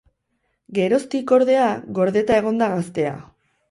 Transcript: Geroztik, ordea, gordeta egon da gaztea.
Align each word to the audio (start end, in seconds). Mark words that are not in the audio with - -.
Geroztik, 0.77 1.35
ordea, 1.39 1.69
gordeta 2.01 2.43
egon 2.43 2.63
da 2.67 2.75
gaztea. 2.77 3.19